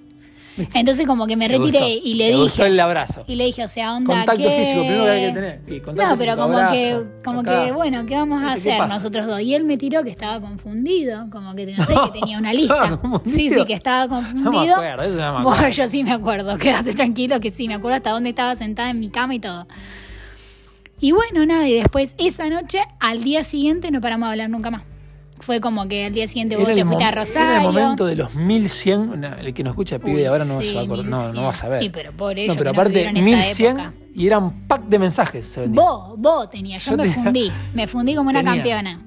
[0.74, 3.24] Entonces como que me retiré y le Me dije, el abrazo.
[3.26, 4.50] y le dije, o sea, onda Contacto que...
[4.50, 5.60] físico, primero que hay que tener.
[5.60, 7.64] No, pero físico, como abrazo, que, como acá.
[7.64, 9.40] que, bueno, ¿qué vamos a ¿Qué hacer nosotros dos?
[9.40, 12.98] Y él me tiró que estaba confundido, como que no sé, que tenía una lista.
[13.24, 14.74] Sí, sí, que estaba confundido.
[14.76, 17.96] acuerdo, eso no me Bueno, yo sí me acuerdo, quédate tranquilo que sí, me acuerdo
[17.96, 19.66] hasta dónde estaba sentada en mi cama y todo.
[21.00, 24.70] Y bueno, nada, y después esa noche, al día siguiente, no paramos de hablar nunca
[24.70, 24.82] más.
[25.40, 27.48] Fue como que al día siguiente vos te fuiste a Rosario.
[27.50, 29.20] era el momento de los 1100.
[29.20, 30.84] no, El que nos escucha, pibe, Uy, ahora no sí, se va a.
[30.86, 31.34] No, 1100.
[31.34, 31.82] no va a saber.
[31.82, 33.92] Y pero por ellos no, pero aparte, vivieron esa 1100 época.
[34.14, 35.46] y eran pack de mensajes.
[35.46, 35.66] Se.
[35.68, 39.00] Vos, vos tenías, yo, Yo me tenía- fundí, me fundí como una campeona.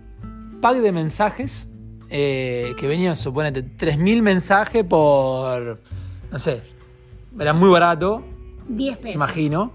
[0.61, 1.67] Pack de mensajes
[2.09, 5.81] eh, que venían, suponete, 3000 mensajes por.
[6.31, 6.61] No sé.
[7.39, 8.23] Era muy barato,
[8.67, 9.15] 10 pesos.
[9.15, 9.71] imagino.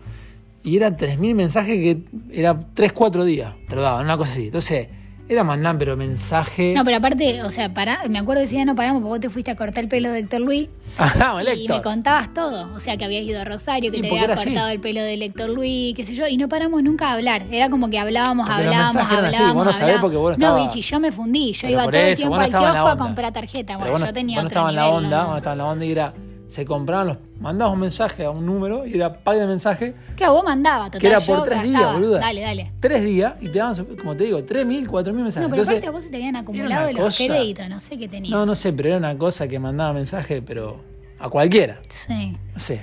[0.62, 3.54] Y eran 3000 mensajes que era 3, 4 días.
[3.68, 4.46] Te lo daban, una cosa así.
[4.46, 4.88] Entonces,
[5.28, 6.72] era mandar, pero mensaje.
[6.74, 9.28] No, pero aparte, o sea, pará, me acuerdo ese día no paramos porque vos te
[9.30, 12.72] fuiste a cortar el pelo de Héctor Luis Ajá, el y me contabas todo.
[12.74, 14.44] O sea, que habías ido a Rosario, que te había era así.
[14.50, 17.42] cortado el pelo del Héctor Luis, qué sé yo, y no paramos nunca a hablar.
[17.50, 19.54] Era como que hablábamos, los hablábamos, eran así, hablábamos.
[19.54, 20.00] vos no sabés hablábamos.
[20.02, 21.52] porque vos no No, estabas- bichi, yo me fundí.
[21.52, 23.78] Yo Pero iba todo el eso, tiempo vos no al kiosco a comprar tarjeta.
[23.78, 25.22] Pero Bueno, no- yo tenía vos no otro estabas en la onda, ¿no?
[25.24, 26.14] vos no estabas en la onda y era.
[26.48, 27.16] Se compraban los.
[27.40, 31.00] Mandabas un mensaje a un número y era pack de mensajes Claro, vos mandabas, total.
[31.00, 32.18] que era por tres días, boluda.
[32.20, 32.72] Dale, dale.
[32.80, 35.42] Tres días y te daban, como te digo, 3.000, 4.000 mensajes.
[35.42, 37.80] No, pero Entonces, aparte a vos se te habían acumulado una los cosa- créditos, no
[37.80, 38.30] sé qué tenías.
[38.30, 40.80] No, no sé, pero era una cosa que mandaba mensaje, pero
[41.18, 41.78] a cualquiera.
[41.88, 42.36] Sí.
[42.54, 42.82] No sé.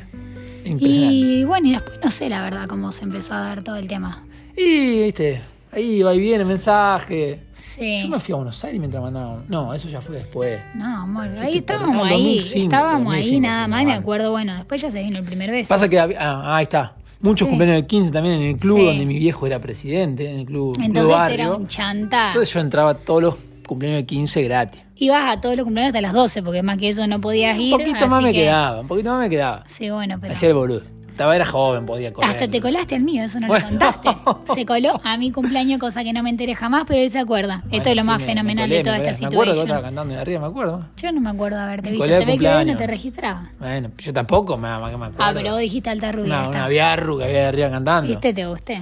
[0.65, 0.85] Impresionante.
[1.15, 3.87] Y bueno, y después no sé la verdad cómo se empezó a dar todo el
[3.87, 4.23] tema.
[4.55, 7.39] Y, viste, ahí va y viene mensaje.
[7.63, 8.01] Sí.
[8.03, 9.45] Yo me fui a Buenos Aires mientras mandaban.
[9.47, 10.59] No, eso ya fue después.
[10.75, 14.31] No, amor, Yo ahí estábamos ah, ahí, 2005, estábamos ahí 2005, nada más, me acuerdo,
[14.31, 15.69] bueno, después ya se vino el primer beso.
[15.69, 16.95] Pasa que había- ah, ahí está.
[17.21, 17.49] Muchos Sí.
[17.51, 18.85] cumpleaños de 15 también en el club Sí.
[18.85, 21.35] donde mi viejo era presidente, en el club, club Entonces barrio.
[21.35, 22.27] era un chanta.
[22.27, 24.81] Entonces yo entraba a todos los cumpleaños de 15 gratis.
[24.97, 27.73] Ibas a todos los cumpleaños hasta las 12, porque más que eso no podías ir.
[27.73, 29.63] Un poquito más me que- quedaba, un poquito más me quedaba.
[29.67, 30.33] Sí, bueno, pero...
[30.33, 30.81] Hacía el boludo.
[31.13, 32.29] Estaba, era joven, podía correr.
[32.31, 33.65] Hasta te colaste al mío, eso no Bueno.
[33.65, 34.09] lo contaste.
[34.55, 37.59] Se coló a mi cumpleaños, cosa que no me enteré jamás, pero él se acuerda.
[37.63, 39.21] Bueno, Esto es lo sí, más me- fenomenal me colé, de toda esta colé.
[39.21, 39.67] Me acuerdo que vos situación.
[39.77, 40.85] estabas cantando de arriba, me acuerdo.
[40.97, 42.05] Yo no me acuerdo haberte visto.
[42.05, 43.43] Se ve que hoy no te registraba.
[43.59, 45.13] Bueno, yo tampoco me, me acuerdo.
[45.19, 46.35] Ah, pero vos dijiste alta rubia.
[46.35, 46.49] Está.
[46.49, 48.09] una viarru que había de arriba cantando.
[48.09, 48.33] ¿Viste?
[48.33, 48.81] Te gusté.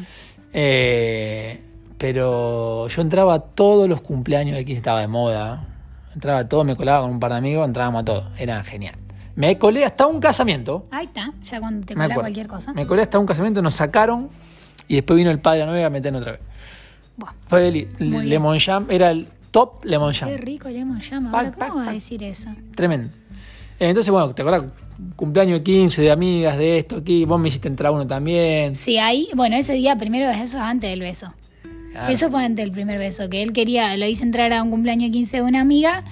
[0.54, 1.62] Eh,
[1.98, 5.68] pero yo entraba a todos los cumpleaños de 15, estaba de moda.
[6.14, 8.26] Entraba a todos, me colaba con un par de amigos, entrábamos a todos.
[8.38, 8.96] Era genial.
[9.36, 10.88] Me colé hasta un casamiento.
[10.92, 12.22] Ahí está, ya cuando te me cola acuerdo.
[12.22, 12.74] cualquier cosa.
[12.74, 14.30] Me colé hasta un casamiento, nos sacaron
[14.88, 16.42] y después vino el padre la novia a meternos otra vez.
[17.18, 17.88] Buah, Fue el.
[18.30, 20.30] Lemon Jam, era el top Lemon Jam.
[20.30, 21.00] qué rico lemon.
[21.00, 22.50] Pac, Ahora, ¿cómo pac, vas a decir eso?
[22.76, 23.08] Tremendo.
[23.80, 24.66] Eh, Entonces, bueno, ¿te acuerdas?
[25.16, 27.26] Cumpleaños de 15 de amigas, de esto, aquí.
[27.26, 28.76] Vos me hiciste entrar uno también.
[28.76, 31.34] Sí, ahí, bueno, ese día primero de eso antes del beso.
[31.92, 32.14] Claro.
[32.14, 35.10] Eso fue antes del primer beso, que él quería, lo hice entrar a un cumpleaños
[35.10, 36.04] de 15 de una amiga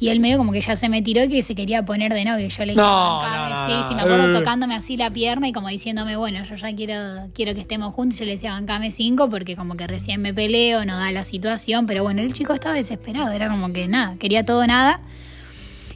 [0.00, 2.24] y él medio como que ya se me tiró y que se quería poner de
[2.24, 2.46] novio.
[2.48, 3.50] Yo le dije, No, "Bancame".
[3.50, 3.88] no, no, sí, no.
[3.88, 4.38] sí, me acuerdo Eh.
[4.38, 8.18] tocándome así la pierna y como diciéndome, bueno, yo ya quiero, quiero que estemos juntos.
[8.18, 11.86] Yo le decía, bancame cinco porque como que recién me peleo, no da la situación,
[11.86, 15.00] pero bueno, el chico estaba desesperado, era como que nada, quería todo o nada.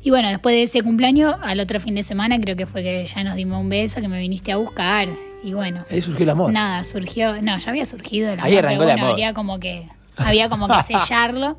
[0.05, 3.07] Y bueno, después de ese cumpleaños, al otro fin de semana creo que fue que
[3.07, 5.09] ya nos dimos un beso, que me viniste a buscar.
[5.45, 6.53] Y bueno, Ahí surgió el amor.
[6.53, 9.13] Nada, surgió, no, ya había surgido el Ahí amor, arrancó pero el bueno, amor.
[9.15, 9.87] había como que,
[10.17, 11.57] había como que sellarlo.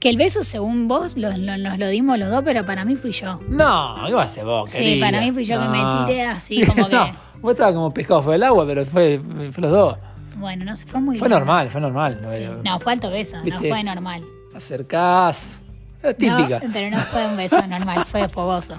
[0.00, 2.96] Que el beso, según vos, lo- lo- nos lo dimos los dos, pero para mí
[2.96, 3.38] fui yo.
[3.48, 6.62] No, ¿qué va a hacer vos, Sí, para mí fui yo que me tiré así,
[6.66, 9.20] como que- no, vos estabas como pescado fue el agua, pero fue,
[9.52, 9.98] fue los dos.
[10.36, 12.18] Bueno, no sé, fue muy Fue normal, fue normal.
[12.22, 12.38] No, Sí.
[12.38, 14.24] era- No, fue alto beso, no fue normal.
[14.54, 15.60] Acercás.
[16.02, 16.60] Es típica.
[16.60, 18.76] No, pero no fue un beso normal, fue fogoso.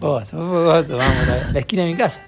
[0.00, 2.22] Vos, vos, vos, vamos, a la esquina de mi casa.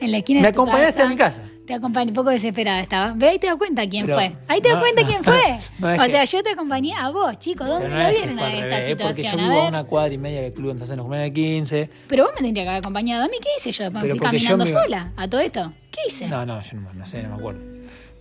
[0.00, 1.42] En la esquina Me de tu acompañaste a mi casa.
[1.66, 3.12] Te acompañé, un poco desesperada estaba.
[3.16, 4.32] Ve ahí te das cuenta quién Pero- fue.
[4.46, 5.58] Ahí te das no, cuenta no, quién fue.
[5.80, 7.66] no o que- sea, yo te acompañé a vos, chicos.
[7.66, 9.32] ¿Dónde no que vieron a esta revés, porque situación?
[9.38, 11.90] yo A vivo a una cuadra y media del club, entonces nos de 15.
[12.08, 13.36] Pero vos me tendrías que haber acompañado a mí.
[13.42, 13.90] ¿Qué hice yo?
[13.90, 15.72] Me fui porque yo caminando me sola a todo esto.
[15.90, 16.28] ¿Qué hice?
[16.28, 17.60] No, no, yo no, no sé, no me acuerdo.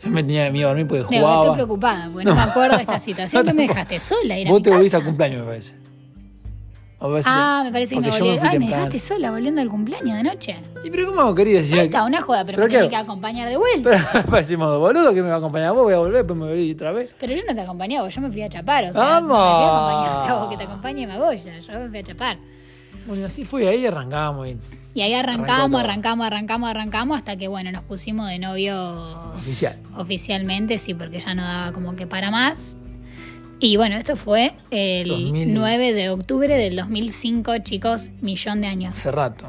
[0.03, 1.41] Yo me tenía miedo a dormir porque jugaba.
[1.41, 3.43] estoy preocupada, porque no, me acuerdo de esta situación.
[3.45, 5.45] No que me te- dejaste sola ir a Vos mi te volviste al cumpleaños, me
[5.47, 5.75] parece.
[7.25, 8.27] Ah, me parece que me volví.
[8.29, 8.65] Ay, me temprano.
[8.75, 10.57] dejaste sola volviendo al cumpleaños de noche.
[10.83, 11.61] ¿Y pero cómo querida?
[11.61, 13.89] Si Ahí ya- está, una joda, pero, ¿Pero me tenés que acompañar de vuelta.
[14.11, 16.71] Pero parecimos boludo que me va a acompañar vos, voy a volver, después me voy
[16.71, 17.09] otra vez.
[17.19, 19.29] Pero yo no te acompañaba, yo me fui a chapar, o sea, ¡Vamos!
[19.29, 22.37] me fui a acompañar a vos que te acompañe Magoya, yo me fui a chapar.
[23.07, 24.47] Bueno, así fue, ahí arrancamos.
[24.47, 24.57] Y...
[24.95, 29.75] Y ahí arrancamos, arrancamos, arrancamos, arrancamos hasta que, bueno, nos pusimos de novios Oficial.
[29.97, 32.77] oficialmente, sí, porque ya no daba como que para más.
[33.65, 35.51] Y bueno, esto fue el 2000.
[35.56, 38.91] 9 de octubre del 2005, chicos, millón de años.
[38.95, 39.45] Hace rato.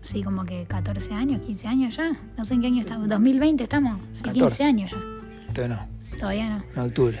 [0.00, 2.10] Sí, como que 14 años, 15 años ya.
[2.36, 3.08] No sé en qué año estamos.
[3.08, 4.00] 2020 estamos.
[4.12, 4.32] Sí, 14.
[4.40, 4.96] 15 años ya.
[5.46, 5.86] Entonces no,
[6.18, 6.64] Todavía no.
[6.82, 7.18] en octubre.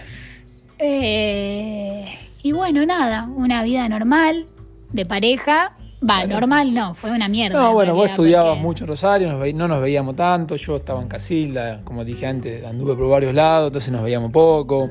[0.80, 4.46] Eh, y bueno, nada, una vida normal,
[4.92, 5.76] de pareja.
[6.02, 7.60] Va, normal no, fue una mierda.
[7.60, 10.76] No, en bueno, vos estudiabas porque- mucho en Rosario, nos no nos veíamos tanto, yo
[10.76, 14.90] estaba en Casilda, como dije antes, anduve por varios lados, entonces nos veíamos poco.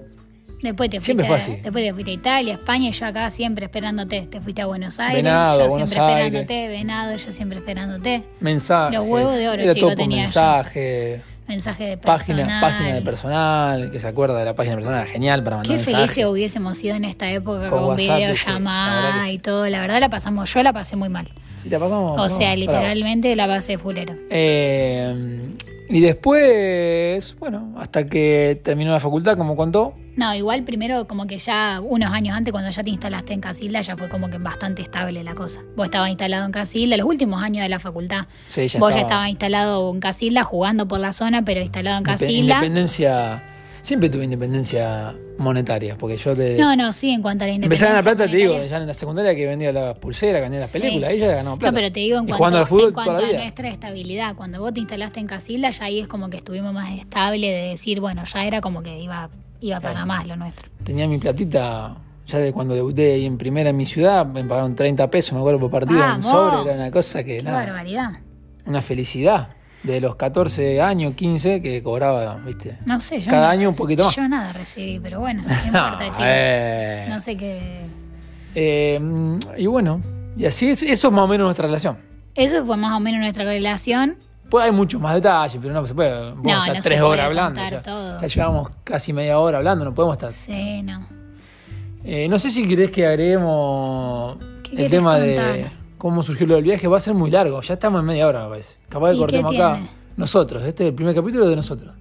[0.61, 1.55] Después te fuiste, fue así.
[1.63, 4.21] Después te fuiste a Italia, España y yo acá siempre esperándote.
[4.29, 6.41] Te fuiste a Buenos Aires, Venado, yo Buenos siempre Aires.
[6.41, 8.23] esperándote, Venado, yo siempre esperándote.
[8.39, 8.97] Mensajes.
[8.99, 10.21] Los huevos de oro, chico, todo por tenía yo.
[10.23, 11.21] mensaje.
[11.47, 12.45] Mensaje de personal.
[12.45, 15.77] Página, página de personal, que se acuerda de la página de personal, genial para mandar
[15.77, 19.31] Qué felices hubiésemos sido en esta época Con con, videollamada sí.
[19.31, 19.67] y todo.
[19.67, 21.27] La verdad la pasamos, yo la pasé muy mal.
[21.63, 22.11] Sí, la pasamos.
[22.19, 24.13] O sea, literalmente la pasé fulero.
[24.29, 25.49] Eh,
[25.89, 31.37] y después, bueno, hasta que terminó la facultad, como contó, No, igual primero como que
[31.37, 34.81] ya unos años antes cuando ya te instalaste en Casilda ya fue como que bastante
[34.81, 35.61] estable la cosa.
[35.75, 38.27] Vos estabas instalado en Casilda, los últimos años de la facultad.
[38.47, 41.97] Sí, ya Vos ya estaba- estabas instalado en Casilda jugando por la zona, pero instalado
[41.97, 42.55] en Casilda.
[42.55, 43.43] independencia,
[43.81, 47.85] siempre tuve independencia monetaria, porque yo de, No, no, sí, en cuanto a la empecé
[47.85, 47.87] a independencia.
[47.89, 50.69] ganar plata, te digo, ya en la secundaria que vendía las pulseras, que vendía las
[50.69, 50.79] Sí.
[50.79, 51.71] películas, ya ganaba plata.
[51.71, 53.31] No, pero te digo en y cuanto, jugando al fútbol en toda cuanto la a
[53.31, 53.39] vida.
[53.41, 54.35] nuestra estabilidad.
[54.35, 57.69] Cuando vos te instalaste en Casilda, ya ahí es como que estuvimos más estable de
[57.69, 59.29] decir, bueno, ya era como que iba,
[59.61, 60.69] iba para más lo nuestro.
[60.83, 61.95] Tenía mi platita,
[62.27, 65.39] ya de cuando debuté ahí en primera en mi ciudad, me pagaron 30 pesos, me
[65.39, 66.25] acuerdo por partido, en Vamos.
[66.25, 68.11] sobre, era una cosa que, Qué nada, barbaridad.
[68.65, 69.49] una felicidad.
[69.83, 72.77] De los 14 años, 15, que cobraba, viste.
[72.85, 74.15] No sé, yo Cada no- año un poquito más.
[74.15, 76.19] Yo nada recibí, pero bueno, no importa, chicos.
[76.23, 77.05] eh.
[77.09, 77.79] No sé qué.
[78.55, 78.99] Eh,
[79.57, 80.01] y bueno,
[80.35, 81.97] y así es, eso es más o menos nuestra relación.
[82.35, 84.17] Eso fue más o menos nuestra relación.
[84.49, 86.09] Pues hay muchos más detalles, pero no se puede.
[86.11, 87.61] Podemos No, estar no tres horas hablando.
[87.69, 88.19] Ya, todo.
[88.19, 90.31] ya llevamos casi media hora hablando, no podemos estar.
[90.31, 91.07] Sí, no.
[92.03, 95.53] Eh, no sé si querés que agreguemos ¿Qué el tema contar?
[95.53, 95.67] de
[95.99, 96.87] cómo surgió lo del viaje.
[96.87, 98.77] Va a ser muy largo, ya estamos en media hora, me parece.
[98.89, 99.79] Capaz de ¿Y qué cortemos acá.
[100.17, 101.93] Nosotros, este es el primer capítulo de nosotros.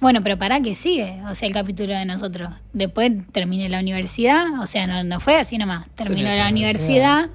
[0.00, 2.50] Bueno, pero para que sigue, o sea, el capítulo de nosotros.
[2.74, 5.88] Después terminé la universidad, o sea, no, no fue así nomás.
[5.94, 7.30] Terminó la la universidad.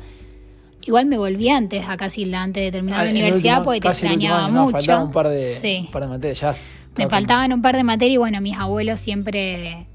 [0.86, 3.88] Igual me volví antes a Casilda, antes de terminar Ah, la universidad, último- porque te
[3.88, 4.72] casi extrañaba año, no, mucho.
[4.74, 5.82] faltaba un par de, Sí.
[5.86, 6.40] un par de materias.
[6.42, 6.56] Ya
[6.96, 9.88] Me faltaban un par de materias y bueno, mis abuelos siempre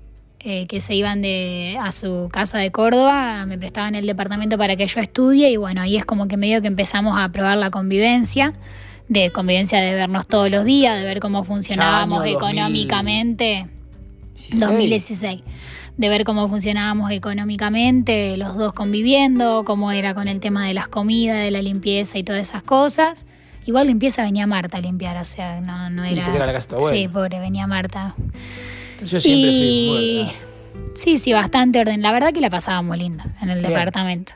[0.47, 4.77] eh, que se iban de a su casa de Córdoba me prestaban el departamento para
[4.77, 7.71] que yo estudie y bueno, ahí es como que medio que empezamos a probar la
[7.71, 8.53] convivencia,
[9.09, 12.59] de convivencia de vernos todos los días, de ver cómo funcionábamos año 2000.
[12.59, 13.69] económicamente.
[14.35, 14.61] 16.
[14.61, 15.41] 2016.
[15.97, 20.89] De ver cómo funcionábamos económicamente, los dos conviviendo, cómo era con el tema de las
[20.89, 23.25] comidas, de la limpieza y todas esas cosas.
[23.65, 26.29] Igual limpieza venía Marta a limpiar, o sea, no, no era.
[26.47, 26.77] la casa.
[26.93, 28.15] Sí, pobre, venía Marta.
[29.03, 29.89] Yo siempre fui y...
[29.89, 30.45] muy ordenado.
[30.95, 32.03] Sí, sí, bastante orden.
[32.03, 33.71] La verdad que la pasábamos linda en el Bien.
[33.73, 34.33] departamento.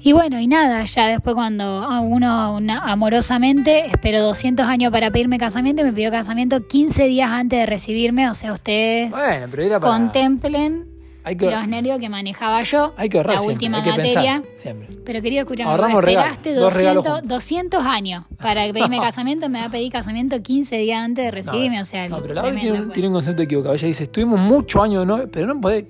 [0.00, 5.10] Y bueno, y nada, ya después cuando a uno una- amorosamente esperó 200 años para
[5.10, 9.46] pedirme casamiento y me pidió casamiento 15 días antes de recibirme, o sea, ustedes Bueno,
[9.50, 9.92] pero era para.
[9.92, 10.86] contemplen
[11.24, 13.90] Hay que, los nervios que manejaba yo, hay que ahorrar la siempre, última hay que
[13.90, 14.14] materia.
[14.42, 14.88] pensar siempre.
[15.04, 17.28] Pero querido, escúchame, Ahorramos me esperaste regalos 200, juntos.
[17.28, 21.82] 200 años para pedirme casamiento, me va a pedir casamiento 15 días antes de recibirme,
[21.82, 22.94] o sea, no, pero la tiene, un- fue.
[22.94, 23.74] tiene un concepto equivocado.
[23.74, 25.26] Ella dice, estuvimos muchos años, ¿no?
[25.30, 25.88] pero no puede,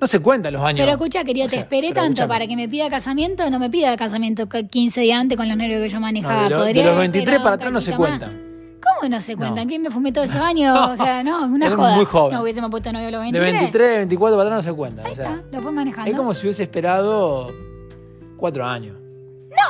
[0.00, 0.80] no se cuentan los años.
[0.80, 3.70] Pero escucha, querido, O sea, te esperé tanto para que me pida casamiento, no me
[3.70, 6.44] pida casamiento c- 15 días antes con los nervios que yo No, manejaba.
[6.44, 8.49] de, lo- de los haber 23 esperado para atrás no se cuentan.
[9.00, 9.64] ¿Cómo ¿Cómo no se cuentan?
[9.64, 9.68] No.
[9.68, 10.76] ¿Quién me fumé todos esos años?
[10.90, 11.96] O sea, no, una Eres joda.
[11.96, 12.36] muy joven.
[12.36, 13.52] No hubiésemos puesto novio a los De 23.
[13.62, 15.02] 23, 24 para atrás no se cuenta.
[15.04, 16.10] Ahí o sea, está, lo fue manejando.
[16.10, 17.50] es como si hubiese esperado
[18.36, 18.96] cuatro años.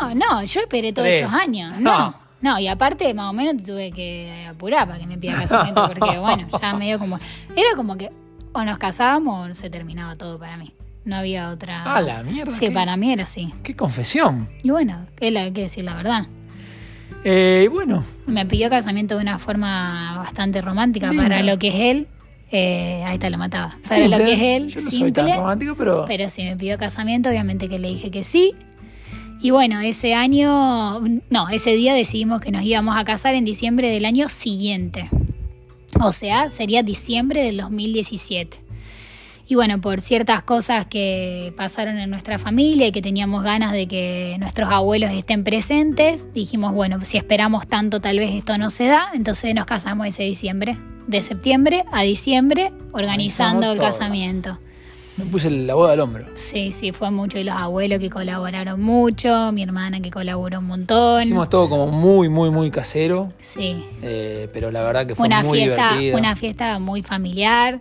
[0.00, 1.22] No, no, yo esperé todos Tres.
[1.22, 1.78] esos años.
[1.80, 5.86] No, no, y aparte, más o menos tuve que apurar para que me pida casamiento,
[5.98, 7.18] porque bueno, ya medio como.
[7.56, 8.10] Era como que
[8.52, 10.74] o nos casábamos o se terminaba todo para mí.
[11.04, 11.82] No había otra.
[11.84, 12.70] Ah, la mierda, Sí, ¿qué?
[12.72, 13.52] para mí era así.
[13.62, 14.50] ¡Qué confesión!
[14.62, 16.26] Y bueno, es la que decir la verdad.
[17.24, 22.06] Eh, bueno, Me pidió casamiento de una forma bastante romántica para lo que es él.
[22.52, 23.76] eh, ahí te lo mataba.
[23.82, 24.18] Para simple.
[24.18, 25.12] lo que es él, Yo no soy simple.
[25.12, 28.54] tan romántico, pero, Pero si me pidió casamiento, obviamente que le dije que sí.
[29.42, 33.88] Y bueno, ese año, no, ese día decidimos que nos íbamos a casar en diciembre
[33.88, 35.08] del año siguiente.
[36.00, 38.58] O sea, sería diciembre del 2017.
[39.50, 43.88] Y bueno, por ciertas cosas que pasaron en nuestra familia y que teníamos ganas de
[43.88, 48.86] que nuestros abuelos estén presentes, dijimos, bueno, si esperamos tanto tal vez esto no se
[48.86, 50.78] da, entonces nos casamos ese diciembre.
[51.08, 53.88] De septiembre a diciembre, organizando el todo.
[53.88, 54.60] casamiento.
[55.16, 56.26] me puse la boda al hombro.
[56.36, 57.36] Sí, sí, fue mucho.
[57.36, 61.22] Y los abuelos que colaboraron mucho, mi hermana que colaboró un montón.
[61.24, 63.32] Hicimos todo como muy, muy, muy casero.
[63.40, 66.18] Sí, eh, pero la verdad que fue fue una muy fiesta, divertido.
[66.18, 67.80] una fiesta muy familiar,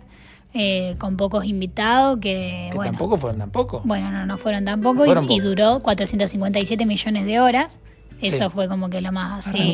[0.54, 3.82] eh, con pocos invitados, que, que bueno, tampoco fueron tampoco.
[3.84, 5.44] bueno, no, no fueron tampoco, y- Fueron y, pocos.
[5.44, 7.76] duró 457 millones de horas.
[8.20, 8.50] Eso Sí.
[8.54, 9.72] fue como que lo más así.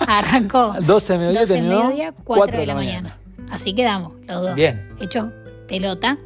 [0.00, 0.72] Arrancó.
[0.72, 0.74] Arrancó.
[0.86, 3.18] 12 de mediodía 12 del terminó, mediodía, 4 de la mañana.
[3.50, 4.54] Así quedamos, los dos.
[4.54, 4.88] Bien.
[5.00, 5.30] Hechos
[5.68, 6.18] pelota.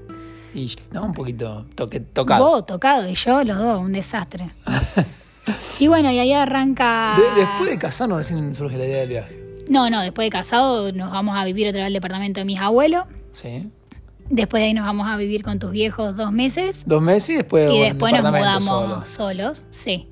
[0.54, 2.44] Y no, un poquito toque, tocado.
[2.44, 4.46] Vos tocado y yo, los dos, un desastre.
[5.78, 7.16] y bueno, y ahí arranca.
[7.16, 9.38] De- después de casarnos recién surge la idea del viaje.
[9.68, 12.60] No, no, después de casado nos vamos a vivir otra vez al departamento de mis
[12.60, 13.04] abuelos.
[13.32, 13.70] Sí.
[14.30, 16.84] Después de ahí nos vamos a vivir con tus viejos dos meses.
[16.86, 19.06] Dos meses y después, y después nos mudamos solo.
[19.06, 20.08] solos, sí.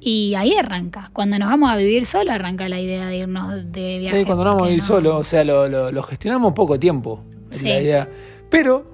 [0.00, 1.10] Y ahí arranca.
[1.12, 4.18] Cuando nos vamos a vivir solos, arranca la idea de irnos de viaje.
[4.20, 6.78] Sí, cuando nos vamos a vivir no- solo, o sea, lo, lo- lo gestionamos poco
[6.80, 7.22] tiempo.
[7.52, 7.68] Es Sí.
[7.68, 8.08] la idea.
[8.50, 8.90] Pero,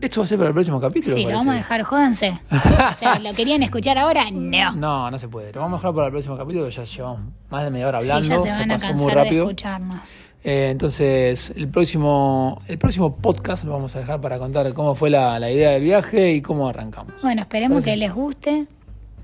[0.00, 1.14] esto va a ser para el próximo capítulo.
[1.16, 2.40] Sí, lo vamos a dejar, jódanse.
[2.50, 4.30] o sea, ¿lo querían escuchar ahora?
[4.30, 4.72] No.
[4.76, 5.52] No, no se puede.
[5.52, 8.08] Lo vamos a dejar para el próximo capítulo, ya llevamos más de media hora Sí,
[8.10, 9.42] hablando, ya se van a pasó muy cansar de rápido.
[9.44, 10.20] escucharnos.
[10.50, 15.10] Eh, entonces, el próximo, el próximo podcast lo vamos a dejar para contar cómo fue
[15.10, 17.12] la, la idea del viaje y cómo arrancamos.
[17.20, 18.66] Bueno, esperemos que les guste.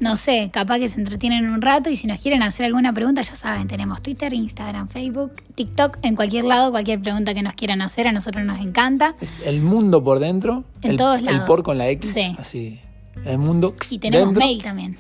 [0.01, 3.23] No sé, capaz que se entretienen un rato y si nos quieren hacer alguna pregunta,
[3.23, 7.81] ya saben, tenemos Twitter, Instagram, Facebook, TikTok, en cualquier lado, cualquier pregunta que nos quieran
[7.81, 9.15] hacer, a nosotros nos encanta.
[9.23, 10.65] Es el mundo por dentro.
[10.83, 11.47] En el, todos El lados.
[11.47, 12.13] por con la X.
[12.13, 12.37] Sí.
[12.39, 12.81] Así.
[13.25, 13.75] El mundo.
[13.91, 14.45] Y tenemos dentro.
[14.45, 14.97] mail también.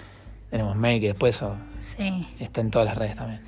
[0.48, 2.26] Tenemos mail que después oh, Sí.
[2.38, 3.40] está en todas las redes también.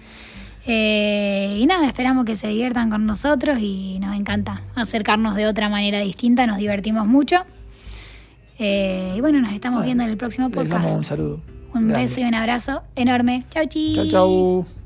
[0.69, 5.69] Eh, y nada, esperamos que se diviertan con nosotros y nos encanta acercarnos de otra
[5.69, 7.45] manera distinta, nos divertimos mucho.
[8.59, 10.97] Eh, y bueno, nos estamos Bueno, viendo en el próximo Les damos podcast.
[10.97, 11.41] un saludo.
[11.75, 12.07] Un grande.
[12.07, 13.45] beso y un abrazo enorme.
[13.51, 13.95] Chau, chi.
[13.95, 14.86] Chau, chau.